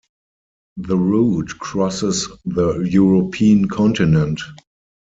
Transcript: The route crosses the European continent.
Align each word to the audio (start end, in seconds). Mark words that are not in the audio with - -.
The 0.77 0.97
route 0.97 1.59
crosses 1.59 2.27
the 2.43 2.79
European 2.79 3.67
continent. 3.67 4.41